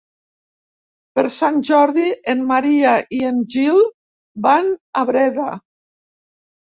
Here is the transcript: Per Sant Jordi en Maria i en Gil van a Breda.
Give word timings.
Per 1.17 1.23
Sant 1.33 1.57
Jordi 1.67 2.05
en 2.33 2.41
Maria 2.51 2.93
i 3.17 3.19
en 3.31 3.43
Gil 3.55 3.77
van 4.47 4.71
a 5.03 5.05
Breda. 5.11 5.47